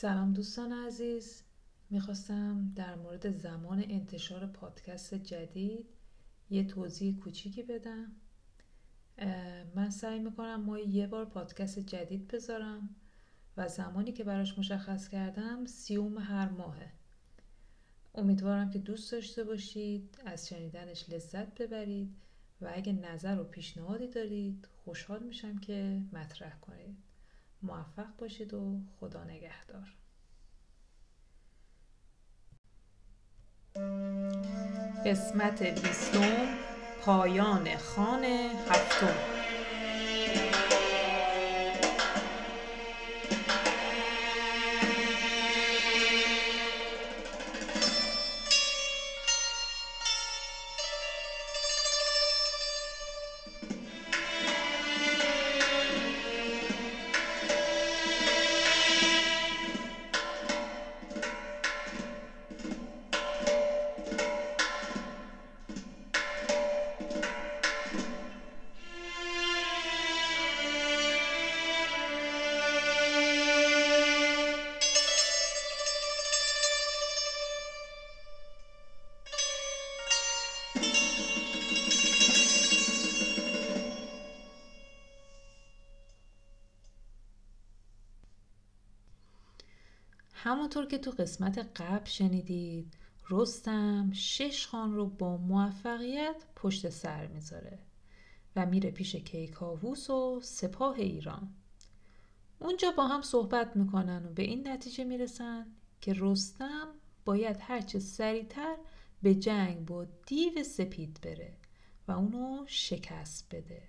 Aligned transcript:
سلام 0.00 0.32
دوستان 0.32 0.72
عزیز. 0.72 1.42
می‌خواستم 1.90 2.72
در 2.76 2.94
مورد 2.94 3.30
زمان 3.30 3.84
انتشار 3.88 4.46
پادکست 4.46 5.14
جدید 5.14 5.86
یه 6.50 6.64
توضیح 6.64 7.18
کوچیکی 7.18 7.62
بدم. 7.62 8.12
من 9.74 9.90
سعی 9.90 10.18
می‌کنم 10.18 10.64
ما 10.64 10.78
یه 10.78 11.06
بار 11.06 11.24
پادکست 11.24 11.78
جدید 11.78 12.28
بذارم 12.28 12.96
و 13.56 13.68
زمانی 13.68 14.12
که 14.12 14.24
براش 14.24 14.58
مشخص 14.58 15.08
کردم 15.08 15.66
سیوم 15.66 16.18
هر 16.18 16.48
ماهه. 16.48 16.92
امیدوارم 18.14 18.70
که 18.70 18.78
دوست 18.78 19.12
داشته 19.12 19.44
باشید 19.44 20.18
از 20.26 20.48
شنیدنش 20.48 21.10
لذت 21.10 21.62
ببرید 21.62 22.16
و 22.60 22.70
اگه 22.74 22.92
نظر 22.92 23.40
و 23.40 23.44
پیشنهادی 23.44 24.08
دارید 24.08 24.68
خوشحال 24.84 25.22
میشم 25.22 25.58
که 25.58 26.02
مطرح 26.12 26.60
کنید. 26.60 27.09
موفق 27.62 28.16
باشید 28.18 28.54
و 28.54 28.80
خدا 29.00 29.24
نگهدار. 29.24 29.94
قسمت 35.06 35.62
بیستم 35.62 36.48
پایان 37.00 37.76
خان 37.76 38.24
هفتم. 38.24 39.39
همونطور 90.50 90.86
که 90.86 90.98
تو 90.98 91.10
قسمت 91.10 91.58
قبل 91.58 92.04
شنیدید 92.04 92.94
رستم 93.30 94.10
شش 94.12 94.66
خان 94.66 94.94
رو 94.94 95.06
با 95.06 95.36
موفقیت 95.36 96.44
پشت 96.56 96.88
سر 96.88 97.26
می‌ذاره 97.26 97.78
و 98.56 98.66
میره 98.66 98.90
پیش 98.90 99.16
کیکاووس 99.16 100.10
و 100.10 100.40
سپاه 100.42 100.96
ایران. 100.96 101.54
اونجا 102.58 102.90
با 102.90 103.06
هم 103.06 103.22
صحبت 103.22 103.76
می‌کنن 103.76 104.26
و 104.26 104.32
به 104.32 104.42
این 104.42 104.68
نتیجه 104.68 105.04
می‌رسن 105.04 105.66
که 106.00 106.14
رستم 106.18 106.88
باید 107.24 107.56
هرچه 107.60 107.98
سریعتر 107.98 108.76
به 109.22 109.34
جنگ 109.34 109.86
با 109.86 110.04
دیو 110.26 110.64
سپید 110.64 111.20
بره 111.22 111.56
و 112.08 112.12
اونو 112.12 112.64
شکست 112.66 113.54
بده. 113.54 113.82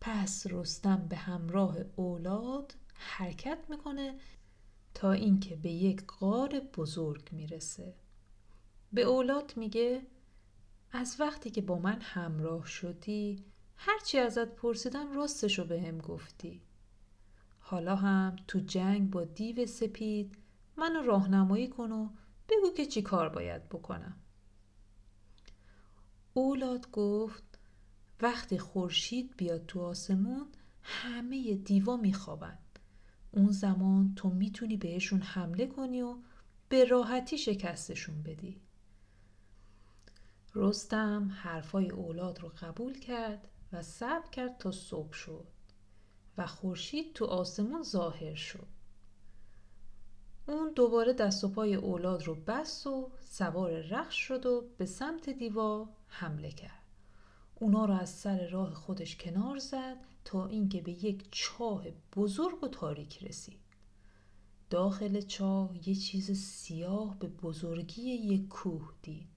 پس 0.00 0.46
رستم 0.50 1.06
به 1.08 1.16
همراه 1.16 1.76
اولاد 1.96 2.74
حرکت 2.94 3.58
می‌کنه 3.68 4.14
تا 4.96 5.12
اینکه 5.12 5.56
به 5.56 5.70
یک 5.70 6.04
غار 6.06 6.60
بزرگ 6.60 7.28
می‌رسه. 7.32 7.94
به 8.92 9.02
اولاد 9.02 9.52
میگه 9.56 10.02
از 10.92 11.16
وقتی 11.18 11.50
که 11.50 11.60
با 11.60 11.78
من 11.78 12.00
همراه 12.00 12.66
شدی 12.66 13.44
هرچی 13.76 14.18
ازت 14.18 14.54
پرسیدم 14.54 15.12
راستشو 15.12 15.64
به 15.64 15.82
هم 15.82 15.98
گفتی. 15.98 16.62
حالا 17.58 17.96
هم 17.96 18.36
تو 18.48 18.60
جنگ 18.60 19.10
با 19.10 19.24
دیو 19.24 19.66
سپید 19.66 20.38
منو 20.76 21.02
راهنمایی 21.02 21.68
کن 21.68 21.92
و 21.92 22.08
بگو 22.48 22.70
که 22.76 22.86
چی 22.86 23.02
کار 23.02 23.28
باید 23.28 23.68
بکنم. 23.68 24.16
اولاد 26.34 26.90
گفت 26.90 27.58
وقتی 28.20 28.58
خورشید 28.58 29.36
بیاد 29.36 29.66
تو 29.66 29.80
آسمون 29.80 30.46
همه 30.82 31.54
دیوا 31.54 31.96
میخوابن. 31.96 32.58
اون 33.36 33.50
زمان 33.50 34.12
تو 34.16 34.30
می‌تونی 34.30 34.76
بهشون 34.76 35.20
حمله 35.20 35.66
کنی 35.66 36.02
و 36.02 36.16
به 36.68 36.84
راحتی 36.84 37.38
شکستشون 37.38 38.22
بدی. 38.22 38.60
رستم 40.54 41.30
حرفای 41.42 41.90
اولاد 41.90 42.40
رو 42.40 42.52
قبول 42.60 42.98
کرد 42.98 43.48
و 43.72 43.82
صبر 43.82 44.30
کرد 44.30 44.58
تا 44.58 44.70
صبح 44.70 45.12
شد 45.12 45.46
و 46.38 46.46
خورشید 46.46 47.12
تو 47.12 47.24
آسمون 47.24 47.82
ظاهر 47.82 48.34
شد. 48.34 48.68
اون 50.46 50.72
دوباره 50.72 51.12
دست 51.12 51.44
و 51.44 51.48
پای 51.48 51.74
اولاد 51.74 52.22
رو 52.22 52.34
بست 52.34 52.86
و 52.86 53.10
سوار 53.24 53.80
رخش 53.80 54.16
شد 54.16 54.46
و 54.46 54.64
به 54.78 54.86
سمت 54.86 55.30
دیوا 55.30 55.88
حمله 56.08 56.50
کرد. 56.50 56.82
اونا 57.54 57.84
رو 57.84 57.94
از 57.94 58.10
سر 58.10 58.48
راه 58.48 58.74
خودش 58.74 59.16
کنار 59.16 59.58
زد 59.58 59.96
تا 60.26 60.46
اینکه 60.46 60.80
به 60.80 61.04
یک 61.04 61.28
چاه 61.30 61.84
بزرگ 62.16 62.64
و 62.64 62.68
تاریک 62.68 63.24
رسید. 63.24 63.60
داخل 64.70 65.20
چاه 65.20 65.88
یه 65.88 65.94
چیز 65.94 66.30
سیاه 66.30 67.18
به 67.18 67.28
بزرگی 67.28 68.02
یک 68.02 68.48
کوه 68.48 68.92
دید 69.02 69.28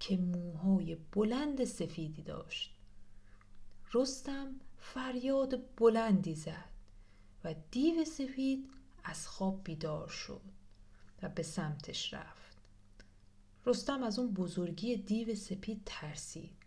که 0.00 0.16
موهای 0.16 0.96
بلند 1.12 1.64
سفیدی 1.64 2.22
داشت. 2.22 2.74
رستم 3.94 4.60
فریاد 4.78 5.74
بلندی 5.76 6.34
زد 6.34 6.70
و 7.44 7.54
دیو 7.70 8.04
سفید 8.04 8.70
از 9.04 9.28
خواب 9.28 9.64
بیدار 9.64 10.08
شد 10.08 10.42
و 11.22 11.28
به 11.28 11.42
سمتش 11.42 12.14
رفت. 12.14 12.56
رستم 13.66 14.02
از 14.02 14.18
اون 14.18 14.32
بزرگی 14.32 14.96
دیو 14.96 15.34
سپید 15.34 15.82
ترسید. 15.86 16.65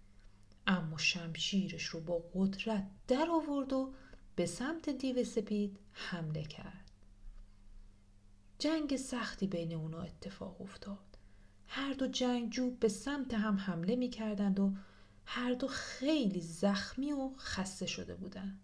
اما 0.70 0.98
شمشیرش 0.98 1.86
رو 1.86 2.00
با 2.00 2.24
قدرت 2.34 2.88
در 3.08 3.28
آورد 3.32 3.74
و 3.74 3.94
به 4.36 4.46
سمت 4.46 4.90
دیو 4.90 5.24
سپید 5.24 5.80
حمله 5.92 6.44
کرد. 6.44 6.92
جنگ 8.60 8.98
سختی 8.98 9.48
بین 9.48 9.74
اونا 9.74 10.02
اتفاق 10.02 10.62
افتاد. 10.62 11.18
هر 11.68 11.94
دو 11.94 12.08
جنگجو 12.08 12.72
به 12.72 12.90
سمت 12.90 13.34
هم 13.34 13.58
حمله 13.58 13.96
می 13.96 14.10
کردند 14.10 14.60
و 14.60 14.74
هر 15.26 15.54
دو 15.54 15.68
خیلی 15.68 16.42
زخمی 16.42 17.12
و 17.12 17.30
خسته 17.38 17.86
شده 17.86 18.16
بودند. 18.16 18.60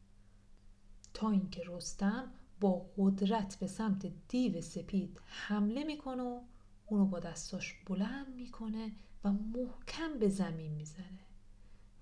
تا 1.13 1.31
اینکه 1.31 1.63
رستم 1.67 2.31
با 2.59 2.85
قدرت 2.97 3.59
به 3.59 3.67
سمت 3.67 4.11
دیو 4.27 4.61
سپید 4.61 5.19
حمله 5.25 5.83
می‌کنه 5.83 6.23
و 6.23 6.41
اونو 6.85 7.05
با 7.05 7.19
دستاش 7.19 7.73
بلند 7.85 8.35
می‌کنه 8.35 8.91
و 9.23 9.31
محکم 9.31 10.19
به 10.19 10.29
زمین 10.29 10.71
می‌زنه 10.71 11.24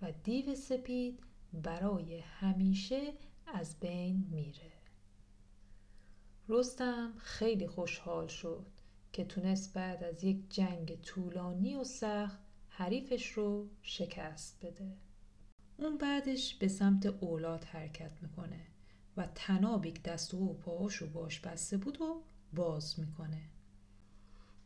و 0.03 0.11
دیو 0.11 0.55
سپید 0.55 1.19
برای 1.53 2.19
همیشه 2.19 3.13
از 3.47 3.79
بین 3.79 4.27
میره. 4.31 4.71
رستم 6.47 7.13
خیلی 7.17 7.67
خوشحال 7.67 8.27
شد 8.27 8.65
که 9.13 9.25
تونست 9.25 9.73
بعد 9.73 10.03
از 10.03 10.23
یک 10.23 10.49
جنگ 10.49 11.01
طولانی 11.01 11.75
و 11.75 11.83
سخت 11.83 12.39
حریفش 12.67 13.31
رو 13.31 13.69
شکست 13.81 14.65
بده. 14.65 14.97
اون 15.77 15.97
بعدش 15.97 16.55
به 16.55 16.67
سمت 16.67 17.05
اولاد 17.05 17.63
حرکت 17.63 18.11
می‌کنه 18.21 18.61
و 19.17 19.27
تنابیک 19.35 20.03
دست 20.03 20.33
و 20.33 20.53
پاهاش 20.53 20.95
رو 20.95 21.07
باش 21.07 21.39
بسته 21.39 21.77
بود 21.77 22.01
و 22.01 22.23
باز 22.53 22.99
می‌کنه. 22.99 23.41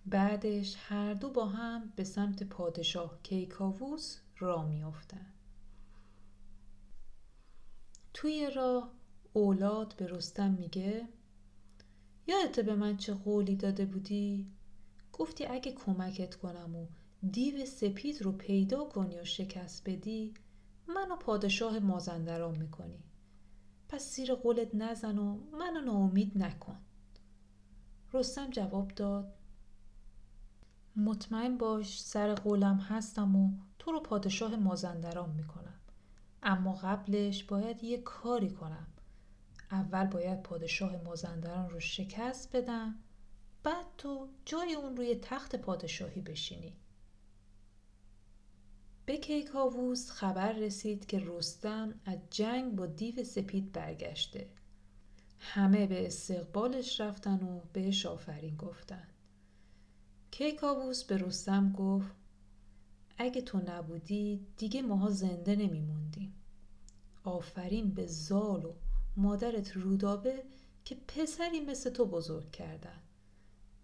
بعدش 0.05 0.75
هر 0.79 1.13
دو 1.13 1.29
با 1.29 1.45
هم 1.45 1.93
به 1.95 2.03
سمت 2.03 2.43
پادشاه 2.43 3.19
کیکاووس 3.23 4.19
را 4.39 4.67
میافتند 4.67 5.33
توی 8.13 8.49
راه 8.55 8.91
اولاد 9.33 9.95
به 9.97 10.07
رستم 10.07 10.51
میگه 10.51 11.07
یادت 12.27 12.59
به 12.59 12.75
من 12.75 12.97
چه 12.97 13.13
قولی 13.13 13.55
داده 13.55 13.85
بودی؟ 13.85 14.51
گفتی 15.13 15.45
اگه 15.45 15.71
کمکت 15.71 16.35
کنم 16.35 16.75
و 16.75 16.87
دیو 17.31 17.65
سپید 17.65 18.21
رو 18.21 18.31
پیدا 18.31 18.85
کنی 18.85 19.19
و 19.19 19.23
شکست 19.23 19.89
بدی 19.89 20.33
منو 20.87 21.15
پادشاه 21.15 21.79
مازندران 21.79 22.57
می‌کنی. 22.57 23.03
پس 23.89 24.15
زیر 24.15 24.33
قولت 24.33 24.75
نزن 24.75 25.17
و 25.17 25.37
منو 25.51 25.81
ناامید 25.81 26.37
نکن. 26.37 26.77
رستم 28.13 28.49
جواب 28.49 28.87
داد 28.87 29.36
مطمئن 30.97 31.57
باش 31.57 32.01
سر 32.01 32.35
قولم 32.35 32.77
هستم 32.77 33.35
و 33.35 33.51
تو 33.79 33.91
رو 33.91 33.99
پادشاه 33.99 34.55
مازندران 34.55 35.29
می‌کنم. 35.29 35.79
اما 36.43 36.73
قبلش 36.73 37.43
باید 37.43 37.83
یه 37.83 37.97
کاری 37.97 38.49
کنم. 38.49 38.87
اول 39.71 40.05
باید 40.05 40.43
پادشاه 40.43 40.97
مازندران 41.03 41.69
رو 41.69 41.79
شکست 41.79 42.55
بدم 42.55 42.95
بعد 43.63 43.85
تو 43.97 44.27
جای 44.45 44.73
اون 44.73 44.97
روی 44.97 45.15
تخت 45.15 45.55
پادشاهی 45.55 46.21
بشینی. 46.21 46.73
به 49.05 49.17
کیکاووس 49.17 50.11
خبر 50.11 50.51
رسید 50.51 51.05
که 51.05 51.23
رستم 51.25 51.93
از 52.05 52.17
جنگ 52.29 52.75
با 52.75 52.85
دیو 52.85 53.23
سپید 53.23 53.71
برگشته. 53.71 54.49
همه 55.39 55.87
به 55.87 56.05
استقبالش 56.05 57.01
رفتن 57.01 57.43
و 57.43 57.59
بهش 57.73 58.05
آفرین 58.05 58.55
گفتن. 58.55 59.07
کیکاووس 60.37 61.03
به 61.03 61.17
رستم 61.17 61.71
گفت 61.71 62.11
اگه 63.17 63.41
تو 63.41 63.57
نبودی 63.57 64.47
دیگه 64.57 64.81
ماها 64.81 65.09
زنده 65.09 65.55
نمیموندیم. 65.55 66.35
آفرین 67.23 67.93
به 67.93 68.07
زال 68.07 68.65
و 68.65 68.73
مادرت 69.15 69.77
رودابه 69.77 70.43
که 70.85 70.95
پسری 70.95 71.59
مثل 71.59 71.89
تو 71.89 72.05
بزرگ 72.05 72.51
کردن. 72.51 73.01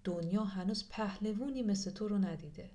دنیا 0.04 0.44
هنوز 0.44 0.90
پهلوونی 0.90 1.64
مثل 1.64 1.92
تو 1.92 2.08
رو 2.08 2.18
ندیده. 2.18 2.72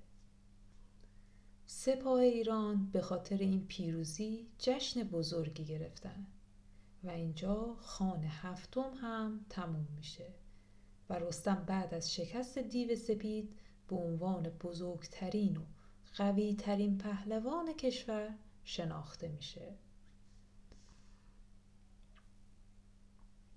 سپاه 1.65 2.19
ایران 2.19 2.89
به 2.91 3.01
خاطر 3.01 3.37
این 3.37 3.65
پیروزی 3.67 4.47
جشن 4.57 5.03
بزرگی 5.03 5.65
گرفتن 5.65 6.27
و 7.03 7.09
اینجا 7.09 7.75
خان 7.79 8.23
هفتم 8.23 8.93
هم 9.01 9.45
تموم 9.49 9.87
میشه 9.95 10.27
و 11.09 11.19
رستم 11.19 11.63
بعد 11.67 11.93
از 11.93 12.13
شکست 12.13 12.57
دیو 12.57 12.95
سپید 12.95 13.55
به 13.89 13.95
عنوان 13.95 14.43
بزرگترین 14.43 15.57
و 15.57 15.61
قویترین 16.15 16.97
پهلوان 16.97 17.73
کشور 17.73 18.29
شناخته 18.63 19.27
میشه. 19.27 19.75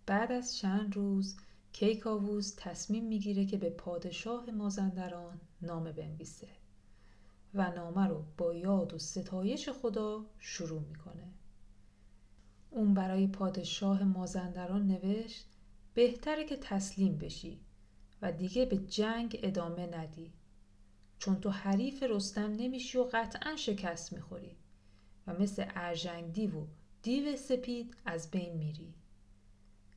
بعد 0.06 0.32
از 0.32 0.56
چند 0.56 0.96
روز 0.96 1.36
کیکاووس 1.72 2.54
تصمیم 2.56 3.04
می‌گیره 3.04 3.44
که 3.46 3.56
به 3.56 3.70
پادشاه 3.70 4.50
مازندران 4.50 5.40
نامه 5.62 5.92
بنویسه 5.92 6.48
و 7.54 7.70
نامه 7.70 8.06
رو 8.06 8.24
با 8.38 8.54
یاد 8.54 8.94
و 8.94 8.98
ستایش 8.98 9.68
خدا 9.68 10.26
شروع 10.38 10.80
می‌کنه. 10.80 11.32
اون 12.70 12.94
برای 12.94 13.26
پادشاه 13.26 14.04
مازندران 14.04 14.86
نوشت 14.86 15.46
بهتره 15.94 16.44
که 16.44 16.56
تسلیم 16.56 17.18
بشی 17.18 17.60
و 18.22 18.32
دیگه 18.32 18.64
به 18.64 18.76
جنگ 18.76 19.40
ادامه 19.42 19.86
ندی. 19.86 20.32
چون 21.18 21.40
تو 21.40 21.50
حریف 21.50 22.02
رستم 22.02 22.52
نمیشی 22.52 22.98
و 22.98 23.08
قطعا 23.12 23.56
شکست 23.56 24.12
می‌خوری 24.12 24.56
و 25.26 25.32
مثل 25.32 25.64
ارژنگ 25.74 26.32
دیو 26.32 26.56
و 26.56 26.66
دیو 27.02 27.36
سپید 27.36 27.96
از 28.04 28.30
بین 28.30 28.56
میری. 28.56 28.94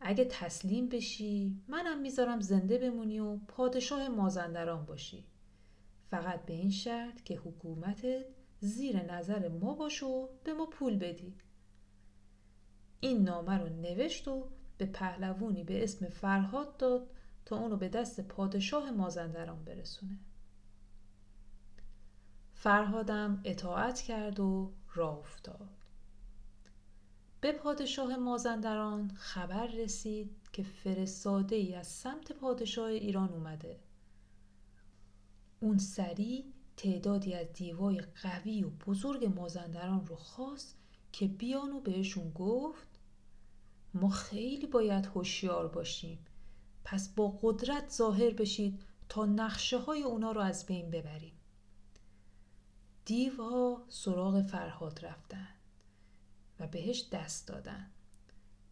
اگه 0.01 0.25
تسلیم 0.25 0.89
بشی 0.89 1.61
منم 1.67 2.01
می‌ذارم 2.01 2.39
زنده 2.39 2.77
بمونی 2.77 3.19
و 3.19 3.37
پادشاه 3.37 4.07
مازندران 4.07 4.85
باشی. 4.85 5.25
فقط 6.09 6.45
به 6.45 6.53
این 6.53 6.71
شرط 6.71 7.23
که 7.23 7.35
حکومتت 7.35 8.25
زیر 8.59 9.13
نظر 9.13 9.47
ما 9.47 9.73
باش 9.73 10.03
و 10.03 10.29
به 10.43 10.53
ما 10.53 10.65
پول 10.65 10.97
بدی. 10.97 11.35
این 12.99 13.23
نامه 13.23 13.57
رو 13.57 13.69
نوشت 13.69 14.27
و 14.27 14.49
به 14.77 14.85
پهلوونی 14.85 15.63
به 15.63 15.83
اسم 15.83 16.09
فرهاد 16.09 16.77
داد 16.77 17.09
تا 17.45 17.57
اونو 17.57 17.77
به 17.77 17.89
دست 17.89 18.21
پادشاه 18.21 18.91
مازندران 18.91 19.63
برسونه. 19.63 20.19
فرهادم 22.53 23.41
اطاعت 23.43 24.01
کرد 24.01 24.39
و 24.39 24.73
راه 24.93 25.17
افتاد. 25.17 25.69
به 27.41 27.51
پادشاه 27.51 28.15
مازندران 28.15 29.11
خبر 29.15 29.67
رسید 29.67 30.35
که 30.53 30.63
فرستاده 30.63 31.55
ای 31.55 31.75
از 31.75 31.87
سمت 31.87 32.31
پادشاه 32.31 32.87
ایران 32.87 33.29
اومده. 33.29 33.79
اون 35.59 35.77
سریع 35.77 36.45
تعدادی 36.77 37.33
از 37.33 37.53
دیوای 37.53 38.01
قوی 38.23 38.63
و 38.63 38.69
بزرگ 38.69 39.25
مازندران 39.25 40.05
رو 40.05 40.15
خواست 40.15 40.77
که 41.11 41.27
بیان 41.27 41.71
و 41.73 41.79
بهشون 41.79 42.31
گفت 42.31 42.87
ما 43.93 44.09
خیلی 44.09 44.67
باید 44.67 45.05
هوشیار 45.05 45.67
باشیم. 45.67 46.25
پس 46.85 47.09
با 47.09 47.39
قدرت 47.41 47.89
ظاهر 47.89 48.33
بشید 48.33 48.81
تا 49.09 49.25
نقشه 49.25 49.77
های 49.77 50.03
اونا 50.03 50.31
رو 50.31 50.41
از 50.41 50.65
بین 50.65 50.91
ببریم. 50.91 51.39
دیوها 53.05 53.85
سراغ 53.89 54.41
فرهاد 54.41 55.05
رفتن 55.05 55.47
و 56.59 56.67
بهش 56.67 57.09
دست 57.11 57.47
دادن 57.47 57.91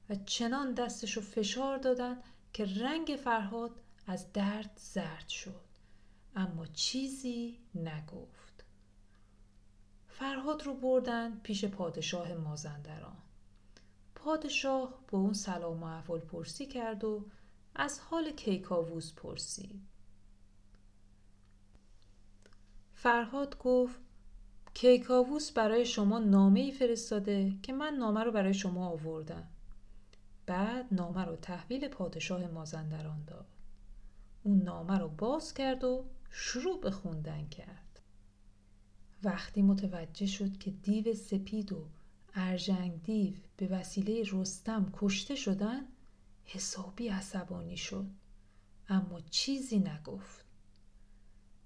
و 0.10 0.16
چنان 0.16 0.74
دستشو 0.74 1.22
فشار 1.22 1.78
دادن 1.78 2.18
که 2.54 2.66
رنگ 2.66 3.20
فرهاد 3.24 3.72
از 4.08 4.34
درد 4.34 4.72
زرد 4.76 5.30
شد. 5.30 5.64
اما 6.36 6.66
چیزی 6.66 7.60
نگفت. 7.76 8.66
فرهاد 10.08 10.64
رو 10.64 10.74
بردن 10.74 11.40
پیش 11.40 11.66
پادشاه 11.66 12.34
مازندران. 12.34 13.18
پادشاه 14.16 15.00
با 15.08 15.20
اون 15.20 15.34
سلام 15.34 15.84
و 15.84 15.86
احوال 15.86 16.20
پرسی 16.20 16.66
کرد 16.66 17.04
و 17.04 17.26
از 17.76 18.00
حال 18.00 18.32
کیکاووس 18.32 19.14
پرسید 19.14 19.82
فرهاد 23.04 23.58
گفت 23.58 24.00
کیکاووس 24.74 25.52
برای 25.52 25.86
شما 25.86 26.20
نامه 26.20 26.60
ای 26.60 26.72
فرستاده 26.72 27.54
که 27.64 27.74
من 27.74 27.94
نامه 27.94 28.24
رو 28.24 28.32
برای 28.32 28.54
شما 28.54 28.88
آوردم. 28.88 29.48
بعد 30.46 30.86
نامه 30.92 31.26
رو 31.26 31.36
تحویل 31.36 31.88
پادشاه 31.88 32.48
مازندران 32.48 33.24
داد. 33.28 33.46
اون 34.44 34.62
نامه 34.62 34.98
رو 34.98 35.08
باز 35.08 35.54
کرد 35.54 35.84
و 35.84 36.06
شروع 36.30 36.82
به 36.82 36.92
خوندن 36.92 37.48
کرد. 37.48 38.00
وقتی 39.24 39.62
متوجه 39.62 40.26
شد 40.26 40.58
که 40.58 40.72
دیو 40.72 41.14
سپید 41.14 41.74
و 41.74 41.86
ارژنگ 42.36 43.04
دیو 43.04 43.34
به 43.58 43.68
وسیله 43.68 44.24
رستم 44.32 44.92
کشته 44.94 45.36
شدن 45.36 45.88
حسابی 46.46 47.08
عصبانی 47.08 47.78
شد. 47.78 48.06
اما 48.90 49.20
چیزی 49.20 49.80
نگفت. 49.80 50.46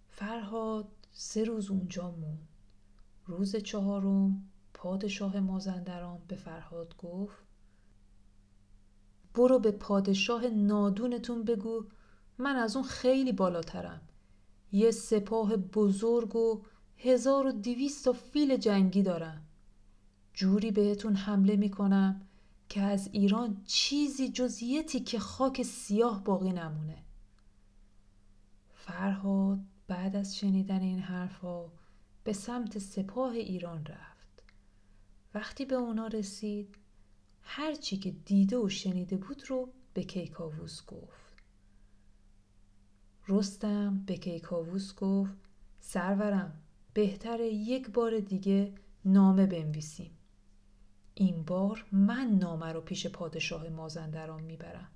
فرهاد 0.09 0.87
سه 1.11 1.43
روز 1.43 1.71
اونجا 1.71 2.11
موند. 2.11 2.47
روز 3.25 3.55
چهارم 3.55 4.49
پادشاه 4.73 5.39
مازندران 5.39 6.21
به 6.27 6.35
فرهاد 6.35 6.97
گفت 6.97 7.37
برو 9.33 9.59
به 9.59 9.71
پادشاه 9.71 10.47
نادونتون 10.47 11.43
بگو 11.43 11.85
من 12.37 12.55
از 12.55 12.75
اون 12.75 12.85
خیلی 12.85 13.31
بالاترم. 13.31 14.01
یه 14.71 14.91
سپاه 14.91 15.55
بزرگ 15.55 16.35
و 16.35 16.63
هزار 16.97 17.47
و 17.47 17.51
دویست 17.51 18.11
فیل 18.11 18.57
جنگی 18.57 19.03
دارم. 19.03 19.45
جوری 20.33 20.71
بهتون 20.71 21.15
حمله 21.15 21.55
می‌کنم 21.55 22.26
که 22.69 22.81
از 22.81 23.09
ایران 23.11 23.61
چیزی 23.65 24.29
جز 24.29 24.59
تیکه 24.87 25.19
خاک 25.19 25.63
سیاه 25.63 26.23
باقی 26.23 26.51
نمونه. 26.51 27.03
فرهاد 28.73 29.59
بعد 29.87 30.15
از 30.15 30.37
شنیدن 30.37 30.81
این 30.81 30.99
حرفها 30.99 31.71
به 32.23 32.33
سمت 32.33 32.77
سپاه 32.77 33.31
ایران 33.31 33.85
رفت. 33.85 34.43
وقتی 35.33 35.65
به 35.65 35.75
اونا 35.75 36.07
رسید 36.07 36.75
هر 37.41 37.75
چی 37.75 37.97
که 37.97 38.11
دیده 38.11 38.57
و 38.57 38.69
شنیده 38.69 39.17
بود 39.17 39.43
رو 39.47 39.69
به 39.93 40.03
کیکاووس 40.03 40.85
گفت. 40.85 41.35
رستم 43.27 44.03
به 44.05 44.17
کیکاووس 44.17 44.95
گفت 44.95 45.33
سرورم 45.79 46.61
بهتر 46.93 47.39
یک 47.39 47.89
بار 47.89 48.19
دیگه 48.19 48.73
نامه 49.05 49.45
بنویسیم. 49.45 50.16
این 51.19 51.43
بار 51.43 51.85
من 51.91 52.27
نامه 52.27 52.73
رو 52.73 52.81
پیش 52.81 53.07
پادشاه 53.07 53.69
مازندران 53.69 54.43
می‌برم. 54.43 54.91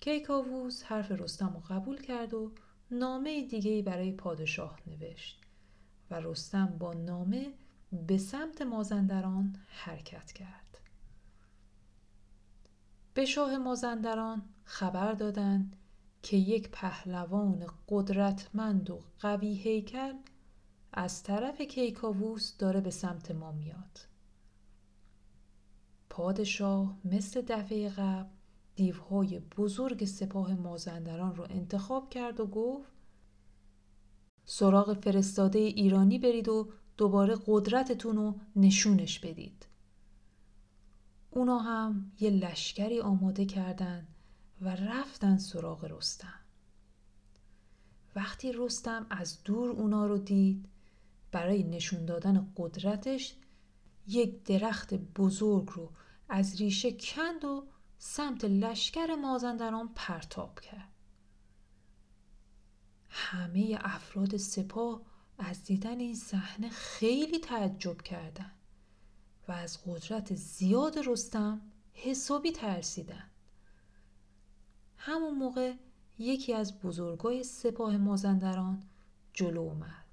کیکاووس 0.00 0.82
حرف 0.82 1.12
رستم 1.12 1.52
رو 1.54 1.60
قبول 1.60 2.00
کرد 2.00 2.34
و 2.34 2.52
نامه 2.90 3.46
دیگه 3.46 3.82
برای 3.82 4.12
پادشاه 4.12 4.78
نوشت 4.86 5.40
و 6.10 6.20
رستم 6.20 6.66
با 6.66 6.94
نامه 6.94 7.52
به 8.06 8.18
سمت 8.18 8.62
مازندران 8.62 9.56
حرکت 9.68 10.32
کرد. 10.32 10.78
به 13.14 13.24
شاه 13.24 13.58
مازندران 13.58 14.42
خبر 14.64 15.12
دادند 15.12 15.76
که 16.22 16.36
یک 16.36 16.70
پهلوان 16.70 17.66
قدرتمند 17.88 18.90
و 18.90 19.00
قوی 19.20 19.54
هیکل 19.54 20.14
از 20.92 21.22
طرف 21.22 21.60
کیکاووس 21.60 22.56
داره 22.56 22.80
به 22.80 22.90
سمت 22.90 23.30
ما 23.30 23.52
میاد. 23.52 24.13
پادشاه 26.14 26.98
مثل 27.04 27.42
دفعه 27.48 27.88
قبل 27.88 28.28
دیوهای 28.74 29.38
بزرگ 29.38 30.04
سپاه 30.04 30.54
مازندران 30.54 31.36
رو 31.36 31.46
انتخاب 31.50 32.10
کرد 32.10 32.40
و 32.40 32.46
گفت 32.46 32.92
سراغ 34.44 35.00
فرستاده 35.00 35.58
ایرانی 35.58 36.18
برید 36.18 36.48
و 36.48 36.68
دوباره 36.96 37.36
قدرتتون 37.46 38.16
رو 38.16 38.34
نشونش 38.56 39.18
بدید. 39.18 39.66
اونا 41.30 41.58
هم 41.58 42.12
یه 42.20 42.30
لشکری 42.30 43.00
آماده 43.00 43.46
کردن 43.46 44.06
و 44.60 44.76
رفتن 44.76 45.38
سراغ 45.38 45.84
رستم. 45.84 46.40
وقتی 48.16 48.52
رستم 48.52 49.06
از 49.10 49.42
دور 49.42 49.70
اونا 49.70 50.06
رو 50.06 50.18
دید 50.18 50.68
برای 51.32 51.62
نشون 51.62 52.04
دادن 52.04 52.52
قدرتش 52.56 53.34
یک 54.06 54.42
درخت 54.42 54.94
بزرگ 54.94 55.68
رو 55.68 55.90
از 56.28 56.56
ریشه 56.56 56.92
کند 56.92 57.44
و 57.44 57.66
سمت 57.98 58.44
لشکر 58.44 59.14
مازندران 59.14 59.90
پرتاب 59.94 60.60
کرد. 60.60 60.88
همه 63.08 63.78
افراد 63.80 64.36
سپاه 64.36 65.02
از 65.38 65.64
دیدن 65.64 66.00
این 66.00 66.14
صحنه 66.14 66.68
خیلی 66.68 67.38
تعجب 67.38 68.02
کردند 68.02 68.54
و 69.48 69.52
از 69.52 69.78
قدرت 69.86 70.34
زیاد 70.34 70.98
رستم 71.08 71.60
حسابی 71.92 72.52
ترسیدن 72.52 73.30
همون 74.96 75.34
موقع 75.34 75.74
یکی 76.18 76.54
از 76.54 76.80
بزرگای 76.80 77.44
سپاه 77.44 77.96
مازندران 77.96 78.82
جلو 79.32 79.60
اومد. 79.60 80.04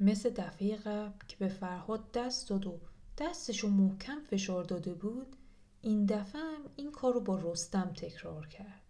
مثل 0.00 0.30
دفعه 0.30 0.76
قبل 0.76 1.26
که 1.28 1.36
به 1.36 1.48
فرهاد 1.48 2.12
دست 2.12 2.48
داد 2.48 2.66
و 2.66 2.80
دستشو 3.20 3.68
محکم 3.68 4.20
فشار 4.20 4.64
داده 4.64 4.94
بود 4.94 5.36
این 5.82 6.06
دفعه 6.06 6.40
هم 6.42 6.62
این 6.76 6.92
کار 6.92 7.14
رو 7.14 7.20
با 7.20 7.38
رستم 7.42 7.92
تکرار 7.96 8.46
کرد. 8.46 8.82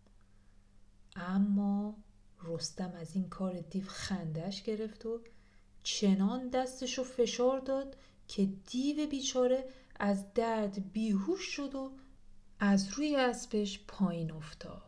اما 1.16 1.96
رستم 2.42 2.92
از 2.92 3.16
این 3.16 3.28
کار 3.28 3.60
دیو 3.60 3.84
خندش 3.87 4.62
گرفت 4.62 5.06
و 5.06 5.20
چنان 5.82 6.49
دستشو 6.49 7.04
فشار 7.04 7.60
داد 7.60 7.96
که 8.28 8.49
دیو 8.66 9.06
بیچاره 9.06 9.68
از 9.96 10.34
درد 10.34 10.92
بیهوش 10.92 11.40
شد 11.40 11.75
و 11.75 11.92
از 12.60 12.88
روی 12.88 13.16
اسبش 13.16 13.84
پایین 13.88 14.30
افتاد. 14.30 14.82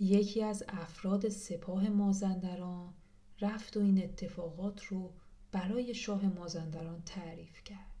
یکی 0.00 0.42
از 0.42 0.64
افراد 0.68 1.28
سپاه 1.28 1.88
مازندران 1.88 2.94
رفت 3.40 3.76
و 3.76 3.80
این 3.80 4.04
اتفاقات 4.04 4.84
رو 4.84 5.12
برای 5.52 5.94
شاه 5.94 6.26
مازندران 6.26 7.02
تعریف 7.02 7.64
کرد. 7.64 7.92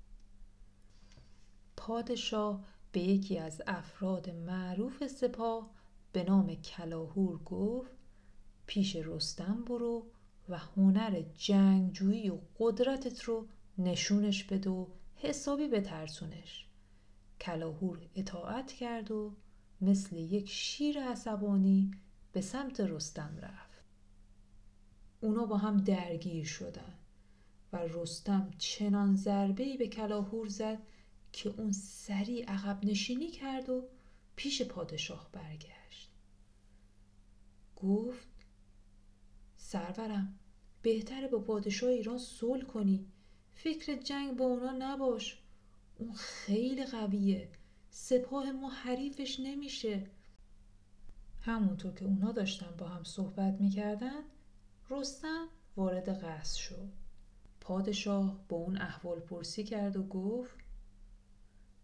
پادشاه 1.76 2.64
به 2.92 3.00
یکی 3.00 3.38
از 3.38 3.62
افراد 3.66 4.30
معروف 4.30 5.06
سپاه 5.06 5.70
به 6.12 6.24
نام 6.24 6.54
کلاهور 6.54 7.38
گفت 7.38 7.90
پیش 8.66 8.96
رستم 8.96 9.64
برو 9.64 10.10
و 10.48 10.58
هنر 10.58 11.22
جنگجویی 11.36 12.30
و 12.30 12.38
قدرتت 12.58 13.22
رو 13.22 13.48
نشونش 13.78 14.44
بده 14.44 14.70
و 14.70 14.86
حسابی 15.14 15.68
بترسونش. 15.68 16.68
کلاهور 17.40 18.08
اطاعت 18.14 18.72
کرد 18.72 19.10
و 19.10 19.36
مثل 19.80 20.16
یک 20.16 20.50
شیر 20.50 21.02
عصبانی 21.02 21.90
به 22.32 22.40
سمت 22.40 22.80
رستم 22.80 23.38
رفت. 23.42 23.84
اونا 25.20 25.46
با 25.46 25.56
هم 25.56 25.76
درگیر 25.76 26.44
شدن. 26.44 27.01
و 27.72 27.78
رستم 27.82 28.50
چنان 28.58 29.16
ضربه 29.16 29.76
به 29.76 29.88
کلاهور 29.88 30.48
زد 30.48 30.78
که 31.32 31.48
اون 31.48 31.72
سریع 31.72 32.50
عقب 32.50 32.84
نشینی 32.84 33.30
کرد 33.30 33.68
و 33.68 33.88
پیش 34.36 34.62
پادشاه 34.62 35.30
برگشت. 35.32 36.10
گفت 37.76 38.28
سرورم 39.56 40.38
بهتره 40.82 41.28
با 41.28 41.38
پادشاه 41.38 41.90
ایران 41.90 42.18
صلح 42.18 42.64
کنی. 42.64 43.06
فکر 43.54 43.96
جنگ 43.96 44.36
با 44.36 44.44
اونا 44.44 44.72
نباش. 44.78 45.42
اون 45.98 46.12
خیلی 46.12 46.84
قویه. 46.84 47.48
سپاه 47.90 48.52
ما 48.52 48.68
حریفش 48.68 49.40
نمیشه. 49.40 50.10
همونطور 51.40 51.92
که 51.92 52.04
اونا 52.04 52.32
داشتن 52.32 52.74
با 52.78 52.88
هم 52.88 53.04
صحبت 53.04 53.60
می‌کردن 53.60 54.22
رستم 54.90 55.48
وارد 55.76 56.08
قصر 56.08 56.58
شد. 56.60 57.01
پادشاه 57.62 58.44
با 58.48 58.56
اون 58.56 58.76
احوال 58.76 59.20
پرسی 59.20 59.64
کرد 59.64 59.96
و 59.96 60.02
گفت 60.02 60.54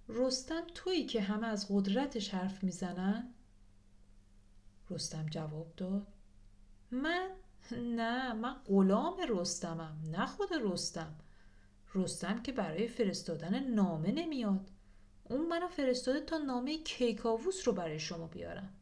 رستم 0.09 0.63
تویی 0.75 1.07
که 1.07 1.21
همه 1.21 1.47
از 1.47 1.67
قدرتش 1.71 2.35
حرف 2.35 2.65
می‌زنن؟ 2.65 3.35
رستم 4.91 5.27
جواب 5.27 5.73
داد 5.77 6.07
من؟ 6.91 7.31
نه 7.73 8.33
من 8.33 8.55
غلام 8.67 9.17
رستمم 9.29 9.99
نه 10.11 10.27
خود 10.27 10.49
رستم 10.53 11.15
رستم 11.95 12.43
که 12.43 12.53
برای 12.53 12.89
فرستادن 12.89 13.65
نامه 13.65 14.13
نمیاد 14.13 14.71
اون 15.25 15.47
منو 15.49 15.69
فرستاده 15.69 16.21
تا 16.21 16.39
نامه 16.39 16.79
کیکاووس 16.83 17.69
رو 17.69 17.75
برای 17.75 17.99
شما 17.99 18.27
بیارم 18.27 18.73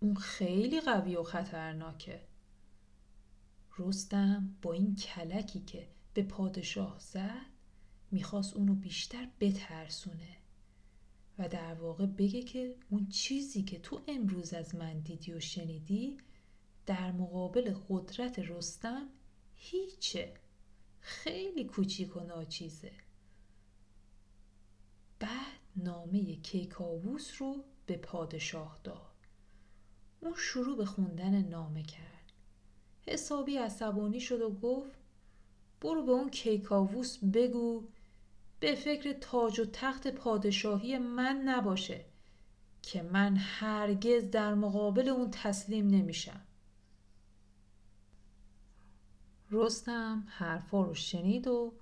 اون 0.00 0.14
خیلی 0.14 0.80
قوی 0.80 1.16
و 1.16 1.22
خطرناکه 1.22 2.27
رستم 3.78 4.56
با 4.62 4.72
این 4.72 4.96
کلکی 4.96 5.60
که 5.60 5.88
به 6.14 6.22
پادشاه 6.22 6.98
زد 6.98 7.46
می‌خواست 8.10 8.56
اونو 8.56 8.74
بیشتر 8.74 9.28
بترسونه 9.40 10.36
و 11.38 11.48
در 11.48 11.74
واقع 11.74 12.06
بگه 12.06 12.42
که 12.42 12.76
اون 12.90 13.08
چیزی 13.08 13.62
که 13.62 13.78
تو 13.78 14.00
امروز 14.08 14.54
از 14.54 14.74
من 14.74 14.98
دیدی 14.98 15.32
و 15.32 15.40
شنیدی 15.40 16.16
در 16.86 17.12
مقابل 17.12 17.74
قدرت 17.88 18.38
رستم 18.38 19.08
هیچه. 19.54 20.34
خیلی 21.00 21.64
کوچیک 21.64 22.16
و 22.16 22.20
ناچیزه. 22.20 22.92
بعد 25.18 25.58
نامه 25.76 26.36
کیکاووس 26.36 27.42
رو 27.42 27.64
به 27.86 27.96
پادشاه 27.96 28.80
داد. 28.84 29.14
اون 30.20 30.34
شروع 30.36 30.76
به 30.76 30.84
خوندن 30.84 31.48
نامه 31.48 31.82
کرد. 31.82 32.17
حسابی 33.08 33.56
عصبانی 33.56 34.20
شد 34.20 34.42
و 34.42 34.50
گفت 34.50 34.98
برو 35.80 36.02
به 36.02 36.12
اون 36.12 36.30
کیکاووس 36.30 37.18
بگو 37.18 37.88
به 38.60 38.74
فکر 38.74 39.12
تاج 39.12 39.60
و 39.60 39.64
تخت 39.72 40.08
پادشاهی 40.08 40.98
من 40.98 41.42
نباشه 41.44 42.04
که 42.82 43.02
من 43.02 43.36
هرگز 43.36 44.30
در 44.30 44.54
مقابل 44.54 45.08
اون 45.08 45.30
تسلیم 45.30 45.88
نمیشم. 45.88 46.40
رستم 49.50 50.24
حرفا 50.28 50.82
رو 50.82 50.94
شنید 50.94 51.46
و 51.46 51.74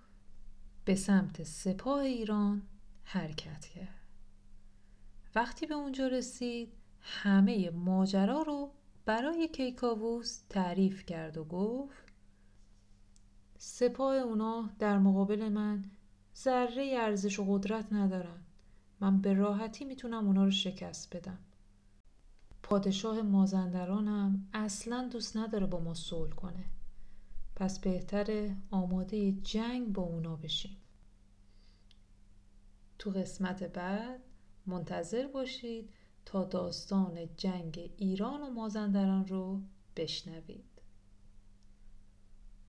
به 0.85 0.95
سمت 0.95 1.42
سپاه 1.42 2.00
ایران 2.00 2.62
حرکت 3.04 3.66
کرد. 3.66 4.06
وقتی 5.35 5.66
به 5.66 5.75
اونجا 5.75 6.06
رسید 6.06 6.73
همه 7.00 7.71
ماجرا 7.71 8.42
رو 8.42 8.71
برای 9.07 9.49
کیکاووس 9.49 10.43
تعریف 10.49 11.05
کرد 11.05 11.39
و 11.39 11.45
گفت 11.45 12.13
سپاه 13.59 14.15
اونا 14.17 14.71
در 14.79 14.99
مقابل 14.99 15.49
من 15.49 15.85
ذره 16.37 16.95
ارزش 16.99 17.39
و 17.39 17.45
قدرت 17.49 17.93
ندارن. 17.93 18.43
من 19.01 19.21
به 19.21 19.35
راحتی 19.35 19.85
می‌تونم 19.85 20.27
اونا 20.27 20.45
رو 20.45 20.51
شکست 20.51 21.17
بدم. 21.17 21.39
پادشاه 22.63 23.23
مازندرانم 23.23 24.49
اصلا 24.55 25.09
دوست 25.13 25.37
نداره 25.37 25.67
با 25.67 25.81
ما 25.81 25.95
صلح 25.95 26.35
کنه. 26.35 26.65
پس 27.57 27.79
بهتره 27.79 28.57
آماده 28.71 29.33
جنگ 29.33 29.93
با 29.93 30.03
اونا 30.03 30.37
بشیم. 30.37 30.77
تو 32.99 33.11
قسمت 33.11 33.63
بعد 33.63 34.21
منتظر 34.67 35.27
باشید 35.27 35.91
تا 36.26 36.45
داستان 36.45 37.28
جنگ 37.37 37.90
ایران 37.97 38.42
و 38.42 38.50
مازندران 38.50 39.26
رو 39.26 39.61
بشنوید 39.97 40.75